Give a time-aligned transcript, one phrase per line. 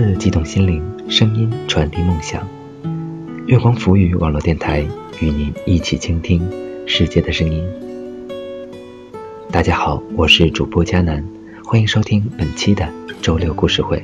[0.00, 2.48] 文字激动心灵，声音传递梦想。
[3.46, 4.80] 月光浮语网络电台
[5.20, 6.40] 与您一起倾听
[6.86, 7.62] 世界的声音。
[9.50, 11.22] 大家好，我是主播佳楠，
[11.62, 12.88] 欢迎收听本期的
[13.20, 14.02] 周六故事会。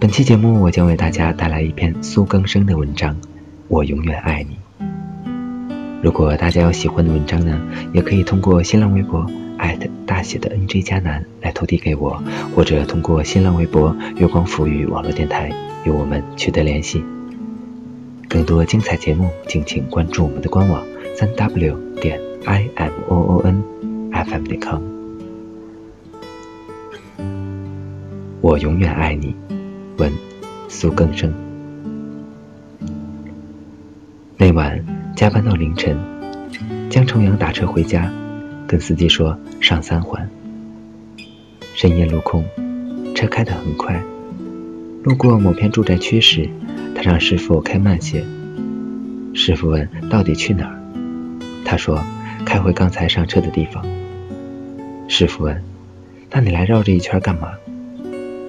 [0.00, 3.14] 本期节目我将为大家带来一篇苏更生的文章
[3.68, 4.56] 《我永远爱你》。
[6.04, 7.58] 如果大家有喜欢的文章呢，
[7.94, 9.24] 也可以通过新浪微博
[9.56, 9.88] 艾特。
[10.04, 12.22] 大写的 NJ 加南来投递给我，
[12.54, 15.50] 或者通过新浪微博“月光抚语网络电台”
[15.86, 17.02] 与我们取得联系。
[18.28, 20.84] 更多精彩节目，敬请关注我们的官网：
[21.16, 23.64] 三 w 点 i m o o n
[24.12, 24.82] f m 点 com。
[28.42, 29.34] 我永远爱你，
[29.96, 30.12] 文
[30.68, 31.32] 苏更生。
[34.36, 35.96] 那晚加班到凌晨，
[36.90, 38.12] 江重阳打车回家。
[38.66, 40.28] 跟司机说上三环。
[41.74, 42.44] 深夜路空，
[43.14, 44.02] 车开得很快。
[45.04, 46.48] 路过某片住宅区时，
[46.96, 48.24] 他让师傅开慢些。
[49.34, 50.80] 师傅问：“到底去哪儿？”
[51.64, 52.02] 他说
[52.46, 53.84] ：“开回刚才上车的地方。”
[55.06, 55.62] 师傅问
[56.32, 57.52] ：“那你来绕这一圈干嘛？”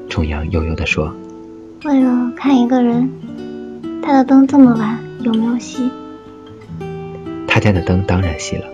[0.09, 1.13] 重阳悠悠地说
[1.83, 3.11] ：“为了看一个人。
[4.01, 5.89] 他的灯这么晚，有没有熄？”
[7.55, 8.65] 他家的灯当然熄了。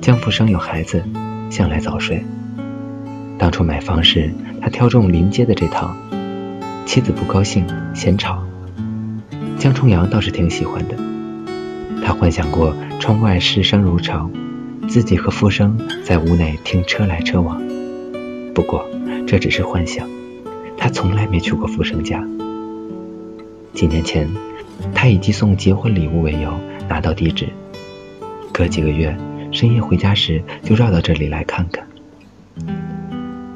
[0.00, 1.02] 江富生有孩子，
[1.50, 2.24] 向来早睡。
[3.38, 5.96] 当初买房时，他挑中临街的这套，
[6.86, 8.44] 妻子不高兴，嫌吵。
[9.58, 10.94] 江重阳倒是挺喜欢的。
[12.04, 14.30] 他幻想过窗外市声如潮，
[14.86, 17.60] 自己和富生在屋内听车来车往。
[18.54, 18.88] 不过
[19.26, 20.08] 这只是幻想，
[20.76, 22.24] 他从来没去过富生家。
[23.74, 24.28] 几年前，
[24.94, 26.54] 他以寄送结婚礼物为由
[26.88, 27.48] 拿到地址，
[28.58, 29.16] 隔几个月。
[29.52, 31.86] 深夜回家时，就绕到这里来看看。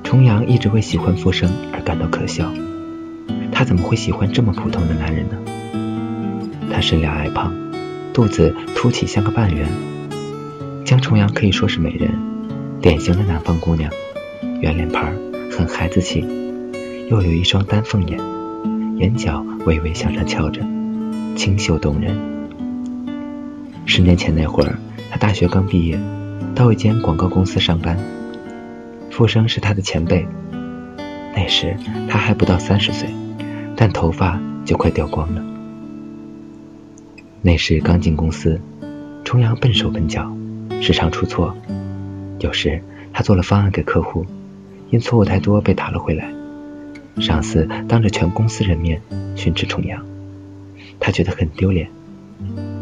[0.05, 2.49] 重阳一直为喜欢复生而感到可笑，
[3.51, 5.37] 他怎么会喜欢这么普通的男人呢？
[6.73, 7.53] 他身量矮胖，
[8.15, 9.67] 肚子凸起像个半圆。
[10.85, 12.13] 江重阳可以说是美人，
[12.81, 13.91] 典型的南方姑娘，
[14.61, 15.13] 圆脸盘，
[15.51, 16.25] 很孩子气，
[17.11, 18.21] 又有一双丹凤眼，
[18.99, 20.63] 眼角微微向上翘着，
[21.34, 22.17] 清秀动人。
[23.84, 24.79] 十年前那会儿。
[25.12, 26.00] 他大学刚毕业，
[26.55, 27.99] 到一间广告公司上班。
[29.11, 30.27] 傅生是他的前辈，
[31.37, 31.77] 那时
[32.09, 33.11] 他还不到三十岁，
[33.77, 35.45] 但头发就快掉光了。
[37.43, 38.59] 那时刚进公司，
[39.22, 40.34] 重阳笨手笨脚，
[40.81, 41.55] 时常出错。
[42.39, 44.25] 有时他做了方案给客户，
[44.89, 46.33] 因错误太多被打了回来，
[47.21, 49.03] 上司当着全公司人面
[49.37, 50.03] 训斥重阳，
[50.99, 51.91] 他觉得很丢脸。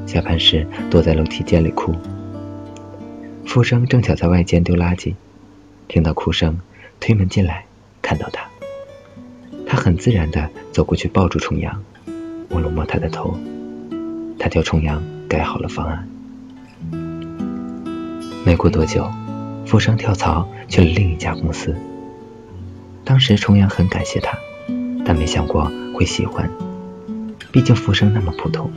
[0.07, 1.93] 下班时躲在楼梯间里哭。
[3.50, 5.16] 富生正巧在外间丢垃圾，
[5.88, 6.61] 听到哭声，
[7.00, 7.65] 推门进来，
[8.00, 8.49] 看到他，
[9.66, 11.83] 他很自然地走过去抱住重阳，
[12.49, 13.37] 摸了摸他的头，
[14.39, 16.09] 他叫重阳改好了方案。
[18.44, 19.10] 没过多久，
[19.66, 21.75] 富生跳槽去了另一家公司。
[23.03, 24.39] 当时重阳很感谢他，
[25.05, 26.49] 但没想过会喜欢，
[27.50, 28.71] 毕竟富生那么普通，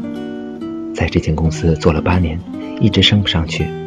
[0.95, 2.39] 在这间公司做了八年，
[2.81, 3.82] 一直升不上去。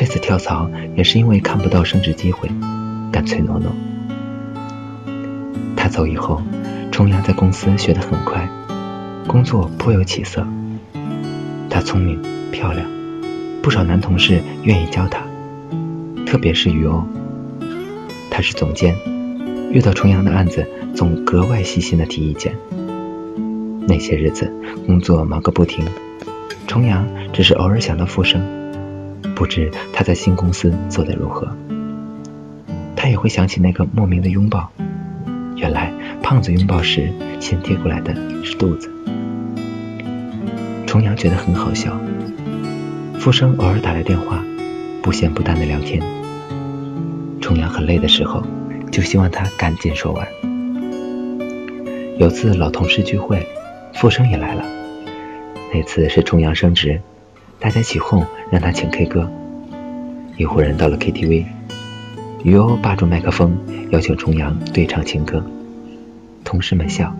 [0.00, 2.48] 这次跳槽也是因为看不到升职机会，
[3.12, 3.70] 干脆挪挪。
[5.76, 6.40] 他走以后，
[6.90, 8.48] 重阳在公司学得很快，
[9.26, 10.46] 工作颇有起色。
[11.68, 12.18] 他聪明
[12.50, 12.86] 漂亮，
[13.60, 15.20] 不少男同事愿意教他，
[16.24, 17.04] 特别是于欧。
[18.30, 18.96] 他是总监，
[19.70, 22.56] 遇到重阳的案子总格外细心的提意见。
[23.86, 24.50] 那些日子
[24.86, 25.84] 工作忙个不停，
[26.66, 28.59] 重阳只是偶尔想到复生。
[29.34, 31.56] 不知他在新公司做得如何，
[32.96, 34.70] 他也会想起那个莫名的拥抱。
[35.56, 38.14] 原来胖子拥抱时，先贴过来的
[38.44, 38.90] 是肚子。
[40.86, 41.98] 重阳觉得很好笑。
[43.18, 44.42] 富生偶尔打来电话，
[45.02, 46.02] 不咸不淡的聊天。
[47.40, 48.42] 重阳很累的时候，
[48.90, 50.26] 就希望他赶紧说完。
[52.18, 53.46] 有次老同事聚会，
[53.94, 54.64] 富生也来了。
[55.72, 57.00] 那次是重阳升职。
[57.60, 59.30] 大家起哄，让他请 K 歌。
[60.38, 61.44] 一伙人到了 KTV，
[62.42, 63.54] 于欧霸住麦克风，
[63.90, 65.44] 邀请重阳对唱情歌。
[66.42, 67.14] 同事们笑，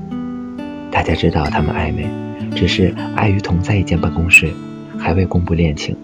[0.90, 2.08] 大家知道他们暧昧，
[2.56, 4.50] 只是碍于同在一间办公室，
[4.98, 5.94] 还未公布恋情。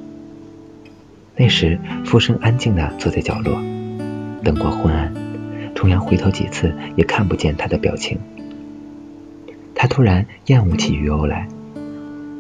[1.35, 3.55] 那时，傅生安静地坐在角落，
[4.45, 5.15] 灯光昏暗，
[5.75, 8.19] 重阳回头几次也看不见他的表情。
[9.75, 11.49] 他突然厌恶起于欧来。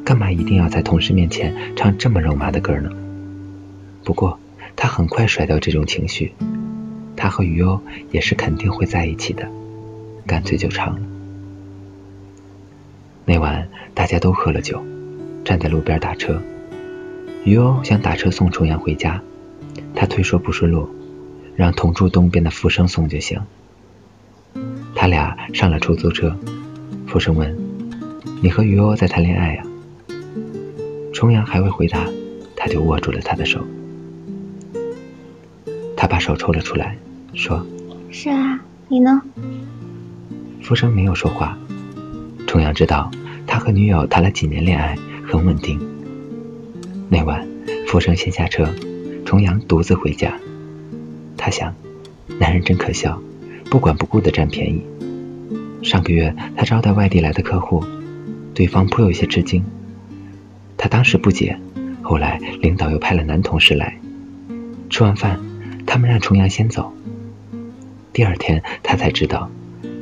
[0.06, 2.88] 干嘛一定要在同事面前唱这么肉麻的歌呢？
[4.04, 4.38] 不过
[4.76, 6.32] 他很快甩掉这种情绪，
[7.16, 7.80] 他和于欧
[8.12, 9.50] 也是肯定会在一起的。
[10.24, 11.00] 干脆就唱了。
[13.24, 14.80] 那晚大家都喝了酒，
[15.44, 16.40] 站在路边打车。
[17.44, 19.20] 于欧想打车送重阳回家，
[19.96, 20.88] 他推说不顺路，
[21.56, 23.40] 让同住东边的福生送就行。
[24.94, 26.36] 他俩上了出租车，
[27.08, 27.58] 福生问
[28.40, 29.64] ：“你和于欧在谈恋爱呀？”
[31.16, 32.06] 重阳还未回答，
[32.54, 33.64] 他就握住了他的手。
[35.96, 36.98] 他把手抽了出来，
[37.32, 37.66] 说
[38.12, 39.22] ：“是啊，你呢？”
[40.60, 41.56] 福生没有说话。
[42.46, 43.10] 重阳知道
[43.46, 44.94] 他和女友谈了几年恋爱，
[45.26, 45.80] 很稳定。
[47.08, 47.48] 那晚，
[47.86, 48.68] 福生先下车，
[49.24, 50.38] 重阳独自回家。
[51.38, 51.74] 他想，
[52.38, 53.18] 男人真可笑，
[53.70, 54.84] 不管不顾的占便宜。
[55.82, 57.82] 上个月他招待外地来的客户，
[58.52, 59.64] 对方颇有些吃惊。
[60.86, 61.58] 他当时不解，
[62.00, 63.98] 后来领导又派了男同事来。
[64.88, 65.40] 吃完饭，
[65.84, 66.94] 他们让重阳先走。
[68.12, 69.50] 第二天他才知道，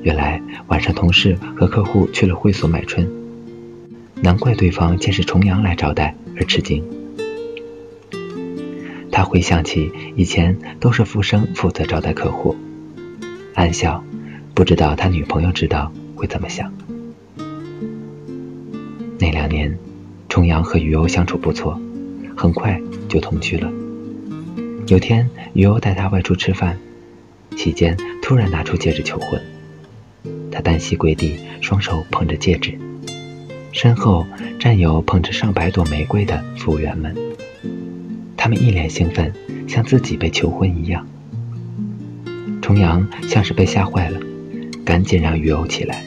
[0.02, 3.10] 原来晚上同事和客户去了会所买春，
[4.20, 6.84] 难怪对方见是重阳来招待而吃惊。
[9.10, 12.54] 他回想起以前都是富生负责招待客户，
[13.54, 14.04] 暗笑。
[14.54, 16.70] 不知道他女朋友知道会怎么想。
[19.18, 19.78] 那两年，
[20.34, 21.80] 重阳和于欧相处不错，
[22.36, 23.70] 很快就同居了。
[24.88, 26.76] 有天，于欧带他外出吃饭，
[27.56, 29.40] 期间突然拿出戒指求婚。
[30.50, 32.76] 他单膝跪地，双手捧着戒指，
[33.70, 34.26] 身后
[34.58, 37.14] 站有捧着上百朵玫瑰的服务员们，
[38.36, 39.32] 他们一脸兴奋，
[39.68, 41.06] 像自己被求婚一样。
[42.60, 44.18] 重阳像是被吓坏了。
[44.84, 46.04] 赶紧让于欧起来，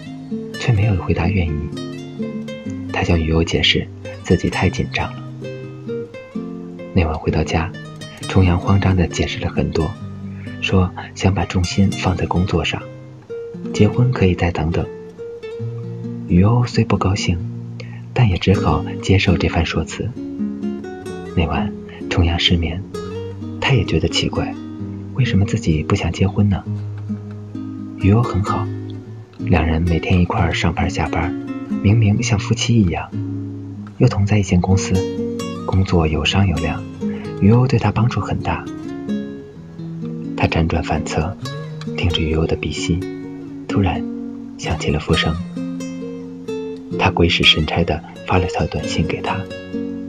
[0.60, 1.70] 却没有回答愿意。
[2.92, 3.88] 他向于欧解释
[4.28, 5.24] 自己太紧张了。
[6.94, 7.72] 那晚回到家，
[8.28, 9.90] 重阳慌张地解释了很多，
[10.62, 12.84] 说想把重心放在工作上，
[13.74, 14.86] 结婚可以再等等。
[16.28, 17.40] 于欧虽不高兴，
[18.14, 20.12] 但也只好接受这番说辞。
[21.34, 21.72] 那晚
[22.10, 22.84] 重阳失眠，
[23.62, 24.54] 他也觉得奇怪，
[25.14, 26.62] 为什么自己不想结婚呢？
[28.02, 28.68] 于欧很好，
[29.38, 31.32] 两人每天一块儿上班下班，
[31.82, 33.10] 明明像夫妻一样，
[33.98, 34.94] 又同在一间公司，
[35.66, 36.84] 工作有商有量，
[37.42, 38.64] 于欧对他帮助很大。
[40.36, 41.36] 他辗转反侧，
[41.98, 43.00] 听着于欧的鼻息，
[43.68, 44.04] 突然
[44.60, 45.36] 想起了浮生，
[47.00, 49.36] 他鬼使神差的发了条短信给他：“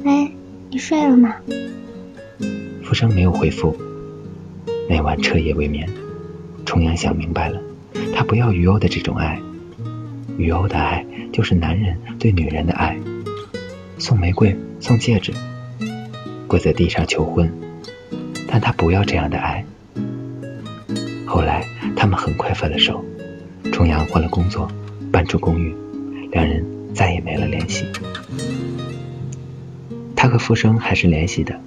[0.04, 0.30] 喂，
[0.70, 1.36] 你睡了吗？”
[2.84, 3.74] 浮生没有回复。
[4.86, 5.88] 那晚彻夜未眠，
[6.66, 7.58] 重阳想明白了。
[8.14, 9.40] 他不要于欧的这种爱，
[10.36, 12.98] 于欧的爱就是男人对女人的爱，
[13.98, 15.32] 送玫瑰，送戒指，
[16.46, 17.52] 跪在地上求婚，
[18.46, 19.64] 但他不要这样的爱。
[21.26, 21.66] 后来
[21.96, 23.04] 他们很快分了手，
[23.72, 24.70] 重阳换了工作，
[25.12, 25.74] 搬出公寓，
[26.30, 26.64] 两人
[26.94, 27.84] 再也没了联系。
[30.16, 31.60] 他和富生还是联系的，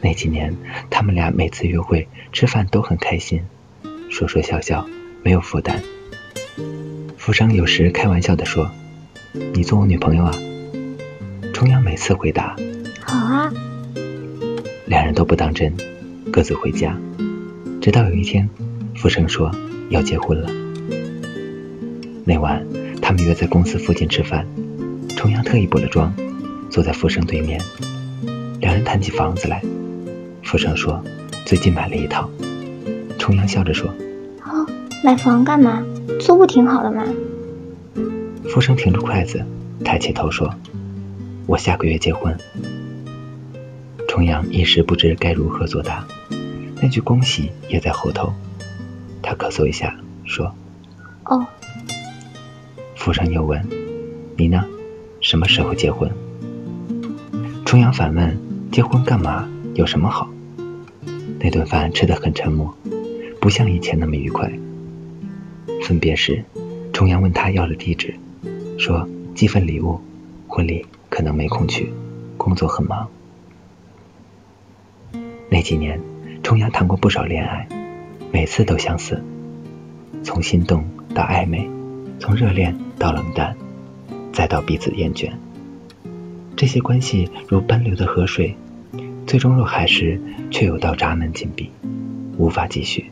[0.00, 0.56] 那几年
[0.90, 3.42] 他们俩每次约会吃饭都很开心，
[4.08, 4.86] 说说笑笑。
[5.24, 5.82] 没有负担。
[7.18, 8.70] 富生有时开玩笑地说
[9.52, 10.32] ：“你做我女朋友啊？”
[11.58, 12.54] 重阳每次回答
[13.02, 13.52] ：“好啊。”
[14.86, 15.74] 两人都不当真，
[16.30, 16.96] 各自回家。
[17.80, 18.48] 直到有一天，
[18.94, 19.50] 富生说
[19.90, 20.48] 要结婚了。
[22.24, 22.64] 那晚，
[23.02, 24.46] 他们约在公司附近吃饭。
[25.16, 26.14] 重阳特意补了妆，
[26.70, 27.60] 坐在富生对面。
[28.60, 29.60] 两人谈起房子来。
[30.44, 31.02] 富生说
[31.44, 32.30] ：“最近买了一套。”
[33.18, 33.92] 重阳笑着说。
[34.44, 34.64] 哦
[35.02, 35.82] 买房干嘛？
[36.20, 37.04] 租不挺好的吗？
[38.48, 39.44] 福生停住筷子，
[39.84, 40.54] 抬起头说
[41.48, 42.36] ：“我下个月结婚。”
[44.06, 46.06] 重阳一时不知该如何作答，
[46.82, 48.32] 那句恭喜也在后头。
[49.22, 50.54] 他咳嗽一下说
[51.24, 51.46] ：“哦。”
[52.94, 53.66] 福生又问
[54.36, 54.64] ：“你呢？
[55.22, 56.10] 什么时候结婚？”
[57.64, 58.38] 重阳反问
[58.70, 59.48] ：“结婚干嘛？
[59.74, 60.28] 有什么好？”
[61.40, 62.76] 那顿饭吃得很沉默，
[63.40, 64.52] 不像以前那么愉快。
[65.84, 66.44] 分别时，
[66.92, 68.14] 重阳问他要了地址，
[68.78, 70.00] 说寄份礼物，
[70.48, 71.92] 婚礼可能没空去，
[72.36, 73.08] 工作很忙。
[75.50, 76.00] 那几年，
[76.42, 77.68] 重阳谈过不少恋爱，
[78.30, 79.22] 每次都相似，
[80.22, 80.84] 从心动
[81.14, 81.68] 到暧昧，
[82.20, 83.56] 从热恋到冷淡，
[84.32, 85.32] 再到彼此厌倦。
[86.54, 88.56] 这些关系如奔流的河水，
[89.26, 91.70] 最终入海时却有道闸门紧闭，
[92.36, 93.10] 无法继续。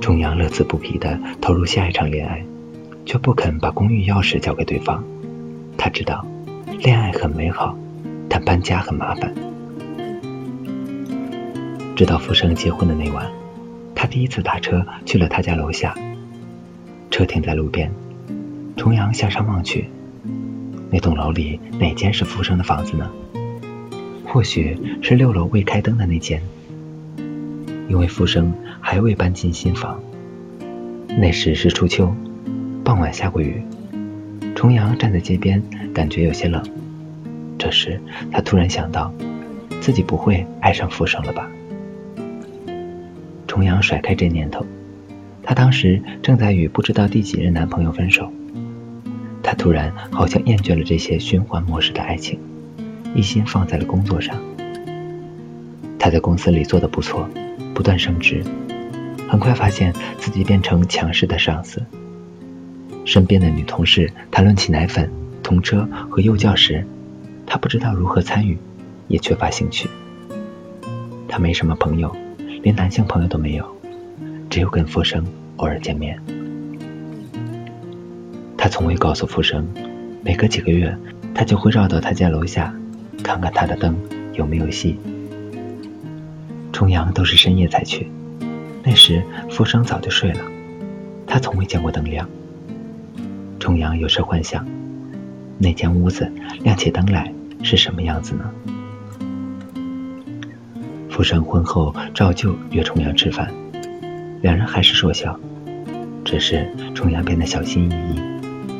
[0.00, 2.44] 重阳乐此不疲地投入下一场恋爱，
[3.06, 5.04] 却不肯把公寓钥匙交给对方。
[5.82, 6.26] 他知道，
[6.78, 7.74] 恋爱很美好，
[8.28, 9.34] 但搬家很麻烦。
[11.96, 13.26] 直到富生结婚的那晚，
[13.94, 15.96] 他第一次打车去了他家楼下。
[17.10, 17.90] 车停在路边，
[18.76, 19.88] 重阳向上望去，
[20.90, 23.10] 那栋楼里哪间是富生的房子呢？
[24.26, 26.42] 或许是六楼未开灯的那间，
[27.88, 29.98] 因为富生还未搬进新房。
[31.08, 32.14] 那时是初秋，
[32.84, 33.62] 傍晚下过雨。
[34.60, 35.62] 重阳站在街边，
[35.94, 36.62] 感觉有些冷。
[37.58, 37.98] 这时，
[38.30, 39.10] 他突然想到，
[39.80, 41.50] 自己不会爱上富生了吧？
[43.46, 44.66] 重阳甩开这念头，
[45.42, 48.30] 他当时正在与不知道第几任男朋友分手。
[49.42, 52.38] 他突然好像厌倦了这些循环模式的爱情。
[53.14, 54.36] 一心放在了工作上，
[55.98, 57.26] 他在公司里做得不错，
[57.72, 58.44] 不断升职，
[59.26, 61.82] 很快发现自己变成强势的上司。
[63.04, 65.10] 身边的女同事谈论起奶粉、
[65.42, 66.86] 童车和幼教时，
[67.46, 68.56] 他不知道如何参与，
[69.08, 69.88] 也缺乏兴趣。
[71.28, 72.14] 他没什么朋友，
[72.62, 73.64] 连男性朋友都没有，
[74.48, 75.24] 只有跟富生
[75.56, 76.20] 偶尔见面。
[78.56, 79.66] 他从未告诉富生，
[80.22, 80.96] 每隔几个月，
[81.34, 82.74] 他就会绕到他家楼下。
[83.22, 83.94] 看看他的灯
[84.32, 84.94] 有没有熄。
[86.72, 88.10] 重阳都是深夜才去，
[88.82, 90.40] 那时富生早就睡了，
[91.26, 92.26] 他从未见过灯亮。
[93.70, 94.66] 重阳有时幻想，
[95.56, 96.28] 那间屋子
[96.64, 98.50] 亮起灯来是什么样子呢？
[101.08, 103.48] 富生婚后照旧约重阳吃饭，
[104.42, 105.38] 两人还是说笑，
[106.24, 108.20] 只是重阳变得小心翼翼，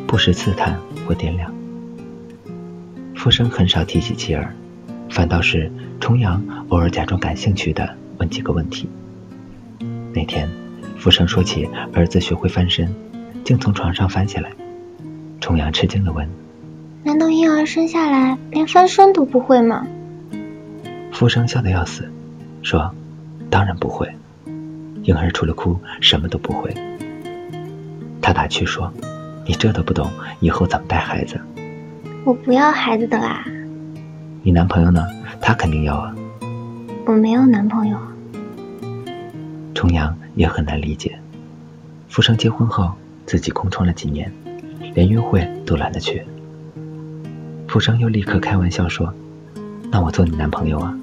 [0.09, 1.54] 不时刺探或掂量。
[3.14, 4.52] 富生很少提起妻儿，
[5.09, 5.70] 反倒是
[6.00, 8.88] 重阳偶尔假装感兴趣的问几个问题。
[10.12, 10.50] 那天，
[10.99, 12.92] 富生说起儿子学会翻身，
[13.44, 14.50] 竟从床上翻下来。
[15.40, 16.28] 重阳吃惊的问
[17.02, 19.87] ：“难道婴儿生下来连翻身都不会吗？”
[21.12, 22.09] 富生笑得要死，
[22.62, 22.94] 说
[23.50, 24.09] ：“当然不会，
[25.02, 26.73] 婴儿除了哭什么都不会。”
[28.23, 28.92] 他打趣说
[29.47, 31.40] ：“你这都不懂，以后怎么带孩子？”
[32.25, 33.44] 我不要孩子的啦。
[34.42, 35.06] 你男朋友呢？
[35.40, 36.14] 他肯定要啊。
[37.06, 37.99] 我没有男朋友。
[39.75, 41.18] 重阳也很难理解，
[42.09, 42.92] 富生结婚后
[43.25, 44.30] 自己空窗了几年，
[44.94, 46.25] 连约会都懒得去。
[47.68, 49.12] 富生又立刻开玩笑说
[49.90, 50.97] ：“那我做你男朋友啊。”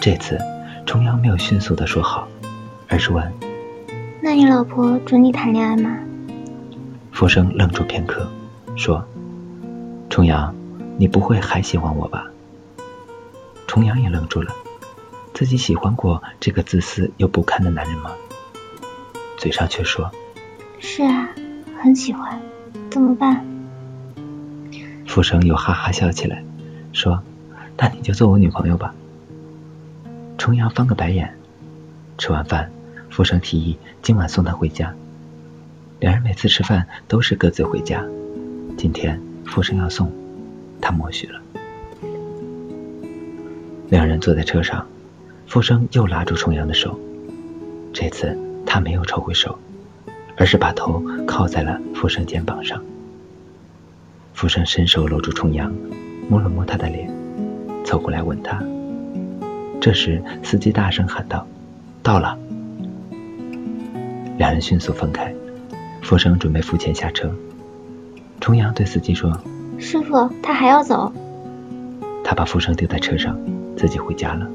[0.00, 0.38] 这次
[0.86, 2.26] 重阳没有迅速的说好，
[2.88, 3.32] 而是问
[4.22, 5.98] ：“那你老婆准你谈恋爱吗？”
[7.12, 8.26] 富生愣住片刻，
[8.76, 9.04] 说。
[10.08, 10.52] 重阳，
[10.98, 12.26] 你不会还喜欢我吧？
[13.68, 14.52] 重阳也愣住了，
[15.32, 18.10] 自己喜欢过这个自私又不堪的男人吗？
[19.36, 20.10] 嘴上却说
[20.80, 21.28] ：“是啊，
[21.82, 22.38] 很喜欢，
[22.90, 23.44] 怎么办？”
[25.08, 26.44] 富生又哈哈笑起来，
[26.92, 27.22] 说
[27.78, 28.94] ：“那你就做我女朋友吧。”
[30.36, 31.34] 重阳翻个白眼。
[32.18, 32.70] 吃完饭，
[33.08, 34.94] 富生提议今晚送他回家。
[36.00, 38.04] 两人每次吃饭都是各自回家，
[38.76, 39.20] 今天。
[39.46, 40.12] 富生要送，
[40.80, 41.40] 他默许了。
[43.88, 44.86] 两人坐在车上，
[45.48, 47.00] 富生又拉住重阳的手，
[47.92, 49.58] 这次他没有抽回手，
[50.40, 52.82] 而是把头靠在了富生肩膀上。
[54.32, 55.70] 富生伸手搂住重阳，
[56.30, 57.12] 摸了摸他的脸，
[57.84, 58.58] 凑过来吻他。
[59.82, 61.46] 这时，司机大声喊道
[62.02, 62.38] ：“到了！”
[64.38, 65.34] 两人迅速分开，
[66.00, 67.30] 富生准备付钱下车。
[68.40, 69.38] 重阳对司机说
[69.78, 71.12] ：“师傅，他还要走。”
[72.24, 73.38] 他把富生丢在车上，
[73.76, 74.48] 自己回家了。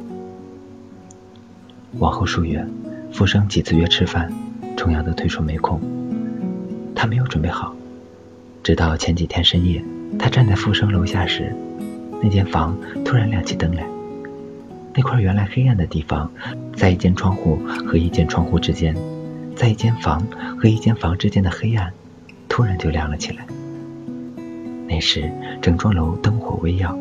[1.99, 2.67] 往后数月，
[3.13, 4.33] 富生几次约吃饭，
[4.85, 5.81] 重阳的推说没空。
[6.93, 7.75] 他没有准备好。
[8.61, 9.83] 直到前几天深夜，
[10.19, 11.55] 他站在富生楼下时，
[12.21, 13.83] 那间房突然亮起灯来。
[14.93, 16.31] 那块原来黑暗的地方，
[16.75, 17.55] 在一间窗户
[17.87, 18.95] 和一间窗户之间，
[19.55, 20.21] 在一间房
[20.55, 21.91] 和一间房之间的黑暗，
[22.47, 23.43] 突然就亮了起来。
[24.87, 25.31] 那时，
[25.63, 26.95] 整幢楼灯火微耀，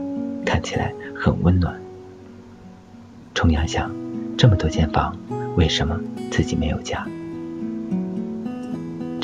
[0.47, 1.79] 看起来很温暖。
[3.35, 3.95] 重阳想，
[4.39, 5.15] 这么多间房，
[5.57, 6.01] 为什么
[6.31, 7.07] 自己没有家？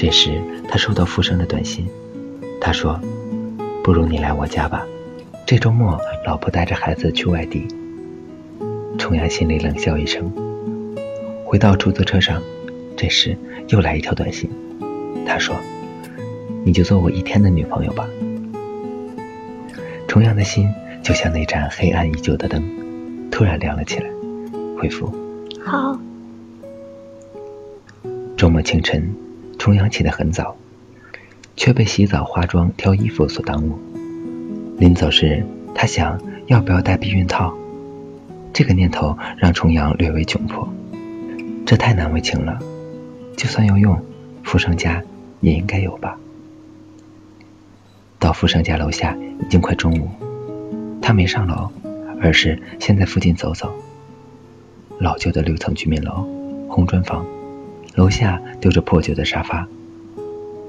[0.00, 1.86] 这时，他收到富生的短信，
[2.58, 2.98] 他说
[3.84, 4.86] ：“不如你来我家吧，
[5.46, 7.68] 这周末老婆带着孩子去外地。”
[8.96, 10.32] 重阳心里冷笑一声，
[11.44, 12.42] 回到出租车上。
[12.96, 13.36] 这时
[13.68, 14.48] 又来一条短信，
[15.26, 15.54] 他说
[16.64, 18.08] ：“你就做我一天的女朋友吧。”
[20.08, 20.66] 重阳的心
[21.02, 22.64] 就像那盏黑暗已久的灯，
[23.30, 24.08] 突然亮了起来。
[24.78, 25.12] 回复：
[25.62, 26.00] 好。
[28.38, 29.14] 周末清晨，
[29.60, 30.56] 重阳起得很早，
[31.54, 33.78] 却被洗澡、化妆、挑衣服所耽误。
[34.78, 37.54] 临走时，他想要不要带避孕套。
[38.54, 40.66] 这个念头让重阳略微窘迫，
[41.66, 42.58] 这太难为情了。
[43.36, 44.02] 就算要用，
[44.42, 45.02] 富生家
[45.42, 46.18] 也应该有吧。
[48.18, 50.08] 到富生家楼下已经快中午，
[51.02, 51.70] 他没上楼，
[52.22, 53.70] 而是先在附近走走。
[54.98, 56.26] 老旧的六层居民楼，
[56.66, 57.26] 红砖房，
[57.94, 59.66] 楼下丢着破旧的沙发，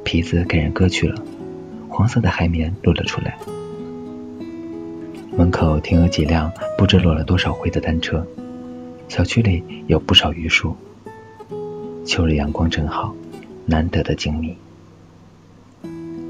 [0.03, 1.23] 皮子给人割去了，
[1.87, 3.37] 黄色的海绵露了出来。
[5.37, 8.25] 门口停有几辆不知落了多少灰的单车，
[9.07, 10.75] 小区里有不少榆树。
[12.05, 13.15] 秋日阳光正好，
[13.65, 14.55] 难得的静谧。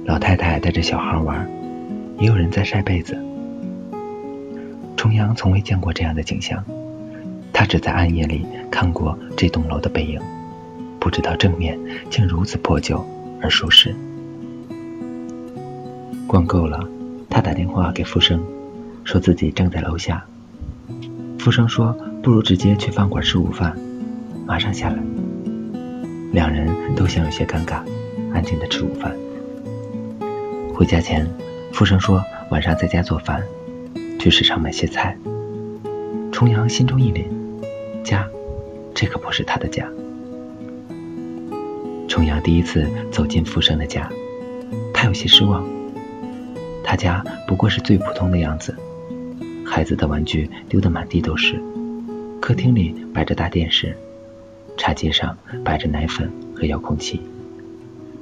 [0.05, 1.49] 老太太带着小孩玩，
[2.19, 3.17] 也有人在晒被子。
[4.97, 6.63] 重阳从未见过这样的景象，
[7.53, 10.21] 他只在暗夜里看过这栋楼的背影，
[11.01, 11.77] 不知道正面
[12.11, 13.03] 竟如此破旧
[13.41, 13.95] 而舒适。
[16.27, 16.87] 逛够了，
[17.27, 18.39] 他打电话给富生，
[19.03, 20.23] 说自己正在楼下。
[21.39, 21.91] 富生说
[22.21, 23.75] ：“不如直接去饭馆吃午饭，
[24.45, 24.97] 马上下来。”
[26.31, 27.81] 两人都像有些尴尬，
[28.31, 29.11] 安静的吃午饭。
[30.71, 31.27] 回家前，
[31.73, 33.43] 富生说晚上在家做饭，
[34.19, 35.17] 去市场买些菜。
[36.31, 37.25] 重阳心中一凛，
[38.03, 38.27] 家，
[38.93, 39.85] 这可不是他的家。
[42.21, 44.07] 重阳第一次走进富生的家，
[44.93, 45.67] 他有些失望。
[46.83, 48.77] 他家不过是最普通的样子，
[49.65, 51.59] 孩子的玩具丢得满地都是，
[52.39, 53.97] 客厅里摆着大电视。
[54.77, 57.19] 茶几上摆着奶粉和遥控器，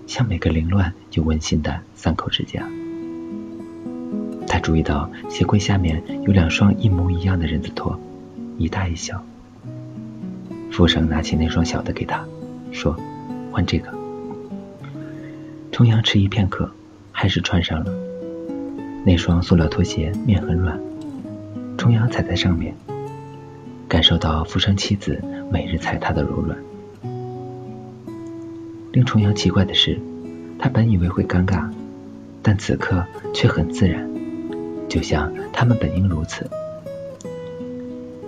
[0.08, 2.66] 像每个凌乱又温馨的三口之家。
[4.48, 8.00] 他注意到鞋柜下面有两双一模一样的人字拖，
[8.58, 9.22] 一大一小。
[10.72, 12.26] 富生拿起那双小的给他，
[12.72, 12.96] 说
[13.52, 13.94] ：“换这个。”
[15.72, 16.70] 重阳迟疑片刻，
[17.12, 17.94] 还是穿上了。
[19.06, 20.80] 那双塑料拖鞋面很软，
[21.78, 22.76] 重阳踩在上面。
[23.88, 25.20] 感受到富生妻子
[25.52, 26.58] 每日踩他的柔软。
[28.92, 30.00] 令重阳奇怪的是，
[30.60, 31.68] 他本以为会尴尬，
[32.44, 34.08] 但此刻却很自然，
[34.88, 36.48] 就像他们本应如此。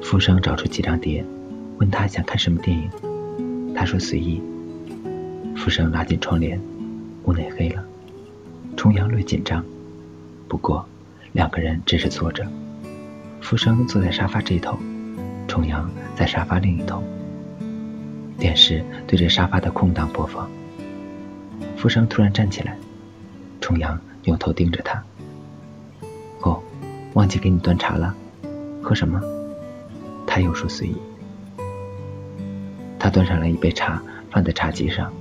[0.01, 1.23] 富生找出几张碟，
[1.77, 2.89] 问他想看什么电影，
[3.75, 4.41] 他说随意。
[5.55, 6.59] 富生拉紧窗帘，
[7.25, 7.83] 屋内黑了，
[8.75, 9.63] 重阳略紧张，
[10.47, 10.85] 不过
[11.33, 12.47] 两个人只是坐着，
[13.41, 14.77] 富生坐在沙发这一头。
[15.47, 17.03] 重阳在沙发另一头，
[18.37, 20.49] 电视对着沙发的空档播放。
[21.75, 22.77] 富生突然站起来，
[23.59, 25.03] 重阳扭头盯着他。
[26.41, 26.61] 哦，
[27.13, 28.15] 忘记给你端茶了，
[28.81, 29.21] 喝什么？
[30.25, 30.95] 他又说随意。
[32.97, 35.11] 他端上了一杯茶，放在茶几上，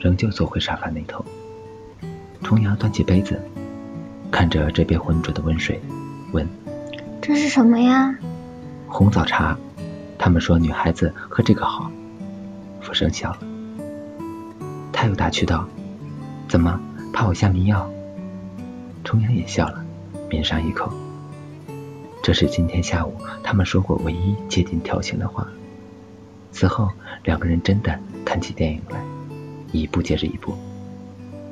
[0.00, 1.24] 仍旧坐回沙发那头。
[2.42, 3.40] 重阳端起杯子，
[4.30, 5.80] 看着这杯浑浊的温水，
[6.32, 6.48] 问
[7.20, 8.16] ：“这是什么呀？”
[8.88, 9.56] 红枣茶，
[10.18, 11.90] 他们说女孩子喝这个好。
[12.80, 13.38] 福生笑了，
[14.90, 15.68] 他又打趣道
[16.48, 16.80] ：“怎么
[17.12, 17.88] 怕我下迷药？”
[19.04, 19.84] 重阳也笑了，
[20.30, 20.90] 抿上一口。
[22.22, 25.46] 这是今天下午他们说过唯一接近调情的话。
[26.52, 26.90] 此后，
[27.22, 28.98] 两个人真的谈起电影来，
[29.72, 30.54] 一步接着一步。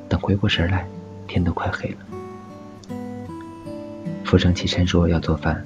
[0.09, 0.87] 等回过神来，
[1.27, 1.99] 天都快黑了。
[4.25, 5.65] 福生起身说要做饭。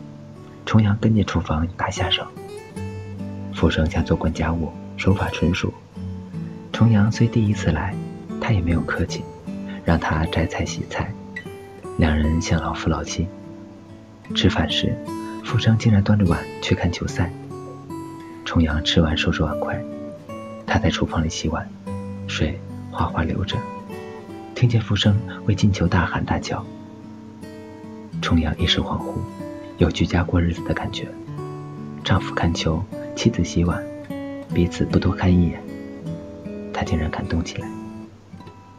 [0.65, 2.25] 重阳跟进厨房打下手，
[3.53, 5.75] 富生想做惯家务，手法纯熟。
[6.73, 7.93] 重阳虽第一次来，
[8.41, 9.25] 他也没有客气，
[9.85, 11.13] 让他摘菜洗菜，
[11.99, 13.27] 两人像老夫老妻。
[14.37, 14.97] 吃饭时，
[15.45, 17.31] 富生竟然端着碗去看球赛。
[18.45, 19.83] 重阳吃完收拾碗筷，
[20.65, 21.69] 他在厨房里洗碗，
[22.33, 22.59] 水
[22.91, 23.59] 哗哗流着，
[24.55, 25.15] 听见富生
[25.45, 26.65] 为进球大喊大叫。
[28.23, 29.13] 重阳一时恍惚。
[29.77, 31.07] 有居家过日子的感觉，
[32.03, 32.83] 丈夫看球，
[33.15, 33.85] 妻子洗碗，
[34.55, 35.63] 彼此不多看一眼，
[36.73, 37.69] 他竟然感动起来。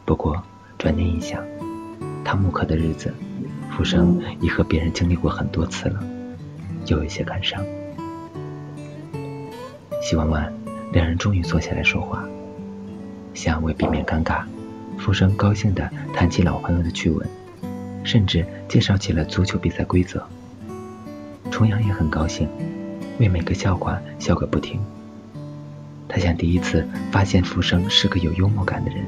[0.04, 0.42] 不过
[0.76, 1.40] 转念一想，
[2.24, 3.14] 他木刻的日子，
[3.70, 6.02] 福生已和别人经历过很多次了，
[6.86, 7.64] 又有些感伤。
[10.02, 10.52] 洗完碗，
[10.92, 12.24] 两人终于坐下来说话。
[13.34, 14.44] 想为避免尴尬，
[14.96, 17.28] 福生高兴地谈起老朋友的趣闻，
[18.04, 20.26] 甚至介绍起了足球比赛规则。
[21.50, 22.48] 重阳也很高兴，
[23.18, 24.80] 为每个笑话笑个不停。
[26.08, 29.04] 他想第一次发现福生是个有幽默感的人，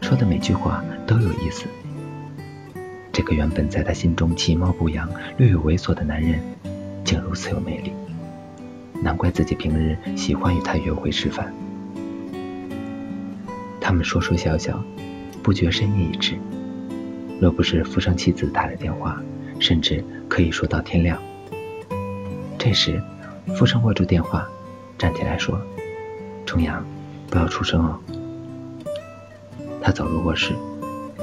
[0.00, 1.66] 说的每句话都有意思。
[3.12, 6.40] 这个原本在他心中其貌不扬、略有猥琐的男人，
[7.04, 7.92] 竟如此有魅力。
[9.02, 11.52] 难怪自己平日喜欢与他约会吃饭。
[13.92, 14.82] 他们说说笑笑，
[15.42, 16.34] 不觉深夜已至。
[17.38, 19.22] 若不是福生妻子打来电话，
[19.60, 21.20] 甚至可以说到天亮。
[22.58, 23.02] 这时，
[23.54, 24.48] 富生握住电话，
[24.96, 25.60] 站起来说
[26.46, 26.82] ：“重阳，
[27.28, 28.00] 不要出声哦。”
[29.82, 30.54] 他走入卧室，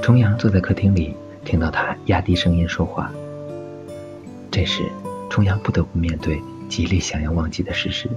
[0.00, 3.10] 重阳坐在客厅里，听到他压低声音说话。
[4.48, 4.84] 这时，
[5.28, 8.08] 重阳不得不面对极力想要忘记的事实：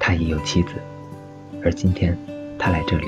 [0.00, 0.70] 他已有妻子，
[1.62, 2.18] 而今天
[2.58, 3.06] 他来这里，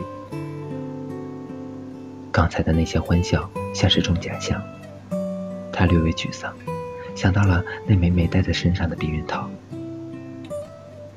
[2.33, 4.62] 刚才的那些欢笑像是种假象。
[5.73, 6.53] 他略微沮丧，
[7.14, 9.49] 想到了那枚没戴在身上的避孕套。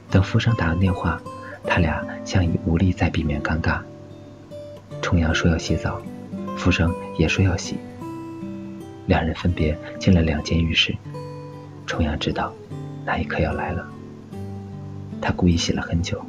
[0.09, 1.21] 等富生打完电话，
[1.65, 3.81] 他俩像已无力再避免尴尬。
[5.01, 6.01] 重阳说要洗澡，
[6.57, 7.77] 富生也说要洗。
[9.05, 10.95] 两人分别进了两间浴室。
[11.85, 12.53] 重阳知道
[13.05, 13.85] 那一刻要来了，
[15.21, 16.23] 他故意洗了很久。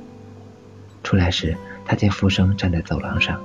[1.05, 3.40] 出来时，他见富生站在走廊上，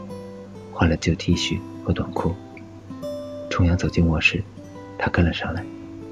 [0.80, 2.34] 换了旧 T 恤和短裤。
[3.50, 4.42] 重阳走进卧室，
[4.98, 5.62] 他跟了上来，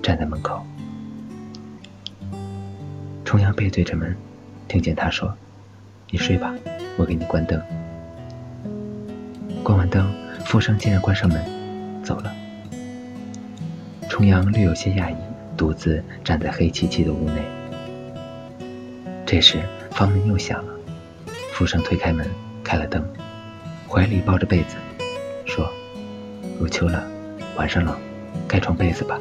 [0.04, 0.62] 站在门口。
[3.24, 4.14] 重阳背对着门，
[4.68, 5.34] 听见他说
[6.12, 6.54] ：“你睡吧，
[6.98, 7.62] 我给你关灯。”
[9.64, 10.06] 关完灯，
[10.44, 12.36] 富生竟然关上门走了。
[14.10, 15.16] 重阳略有些讶异，
[15.56, 17.42] 独自站在黑漆漆的屋内。
[19.26, 20.74] 这时房门又响了，
[21.54, 22.28] 富生推开门，
[22.66, 23.02] 开了灯，
[23.90, 24.76] 怀里抱着被子，
[25.46, 25.72] 说
[26.60, 27.08] ：“入秋了，
[27.56, 27.98] 晚上冷，
[28.48, 29.18] 盖床被子吧。”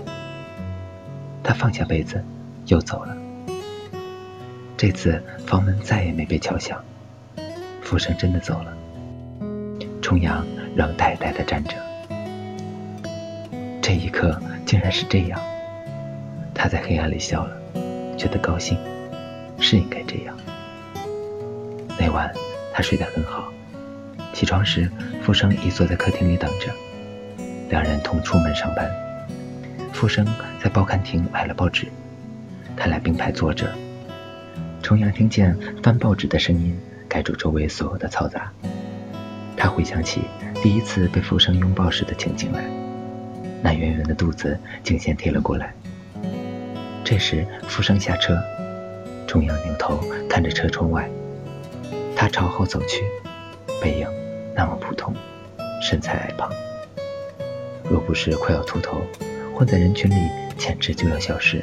[1.42, 2.22] 他放下被子，
[2.66, 3.16] 又走了。
[4.76, 6.82] 这次房门再也没被敲响，
[7.80, 8.76] 富生真的走了。
[10.02, 11.76] 重阳仍呆呆地站着。
[13.80, 15.40] 这一刻竟然是这样，
[16.52, 17.56] 他在黑暗里笑了，
[18.18, 18.76] 觉得高兴，
[19.60, 20.36] 是应该这样。
[21.98, 22.34] 那晚
[22.74, 23.52] 他睡得很好，
[24.36, 24.86] 起床时
[25.22, 26.70] 富生已坐在客厅里等着，
[27.70, 28.86] 两人同出门上班。
[29.94, 30.26] 富生
[30.62, 31.86] 在报刊亭买了报纸，
[32.76, 33.72] 他俩并排坐着。
[34.82, 38.52] 重阳听见翻报纸的声音盖住周围所有的嘈杂。
[39.56, 40.20] 他回想起
[40.62, 42.62] 第一次被富生拥抱时的情景来，
[43.62, 45.72] 那圆圆的肚子竟先贴了过来。
[47.02, 48.38] 这时富生下车，
[49.26, 51.08] 重阳扭头看着车窗外，
[52.14, 53.02] 他朝后走去，
[53.80, 54.06] 背影
[54.56, 55.14] 那么普通，
[55.82, 56.50] 身材矮胖，
[57.84, 59.02] 若不是快要秃头，
[59.54, 61.62] 混在人群里简直就要消失。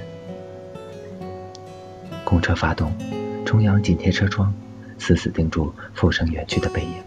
[2.23, 2.95] 公车发动，
[3.43, 4.53] 重阳紧贴车窗，
[4.99, 7.03] 死死盯住富生远去的背影。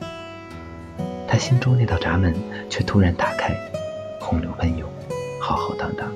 [1.29, 2.35] 他心中那道闸门
[2.68, 3.55] 却突然打开，
[4.18, 4.90] 洪流奔涌，
[5.40, 6.12] 浩浩荡荡。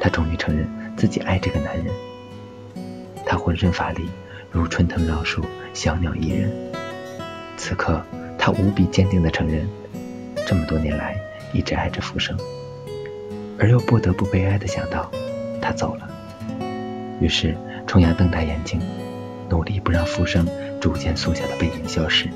[0.00, 1.86] 他终于承认自己爱这个男人。
[3.24, 4.08] 他浑身乏力，
[4.50, 5.44] 如春藤绕树，
[5.74, 6.50] 小鸟依人。
[7.56, 8.00] 此刻，
[8.48, 9.68] 他无比坚定地承认，
[10.46, 11.14] 这么多年来
[11.52, 12.34] 一直爱着浮生，
[13.58, 15.10] 而又不得不悲哀地想到，
[15.60, 16.08] 他走了。
[17.20, 17.54] 于是，
[17.86, 18.80] 重阳瞪大眼睛，
[19.50, 20.48] 努力不让浮生
[20.80, 22.26] 逐渐缩小的背影消失。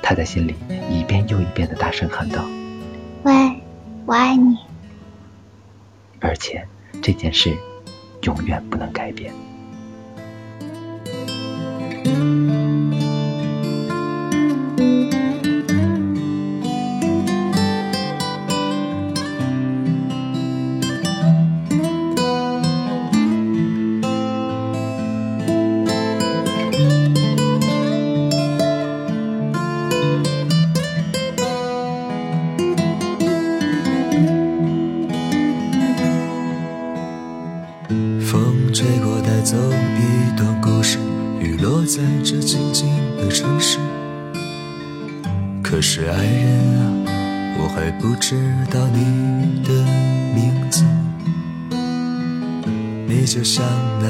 [0.00, 0.54] 他在心里
[0.88, 2.42] 一遍又一遍的大声喊道
[3.24, 3.34] ：“喂，
[4.06, 4.56] 我爱你。”
[6.18, 6.66] 而且
[7.02, 7.54] 这件事
[8.22, 9.34] 永远不能改变。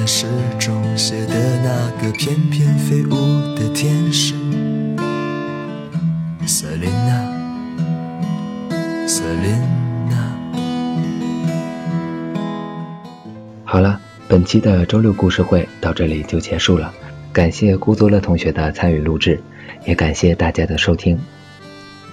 [0.06, 0.24] 诗
[0.56, 3.10] 中写的那个翩翩飞舞
[3.56, 4.34] 的天使，
[6.46, 7.26] 瑟琳娜，
[9.08, 9.50] 瑟琳
[10.08, 10.32] 娜。
[13.64, 16.94] 好了，本期的周六故事会到这里就结束了。
[17.32, 19.42] 感谢顾作乐同学的参与录制，
[19.86, 21.18] 也感谢大家的收听。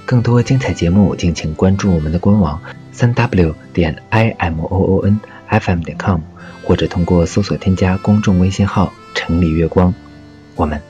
[0.03, 2.59] 更多精彩节目，敬请关注我们的官网
[2.91, 6.19] 三 w 点 i m o o n f m 点 com，
[6.63, 9.93] 或者通过搜索添加公众微信号“城里月光”。
[10.55, 10.81] 我们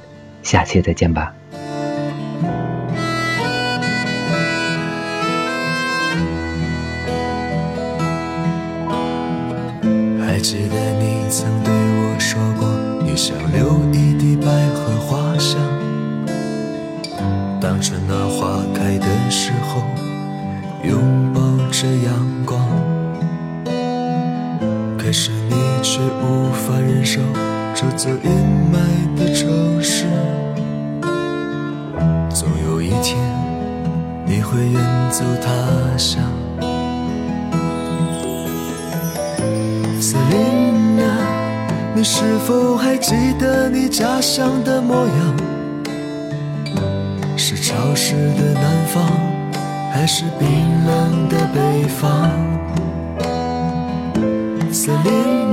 [0.42, 1.34] 下期再见吧。
[10.20, 12.70] 还记得你曾对我说过。
[13.06, 15.62] 你想留一滴百合花香，
[17.62, 19.84] 当春暖花开的时候，
[20.84, 22.63] 拥抱着阳光。
[25.96, 27.22] 却无法忍受
[27.76, 28.32] 这座阴
[28.74, 28.80] 霾
[29.16, 30.06] 的城市，
[32.32, 33.16] 总有一天。
[34.26, 36.24] 你会远走他乡。
[40.02, 41.14] Selina，
[41.94, 45.36] 你是否还记得你家乡的模样？
[47.38, 49.04] 是潮湿的南方，
[49.92, 50.50] 还是冰
[50.88, 52.32] 冷的北方
[54.72, 55.53] ？Selina，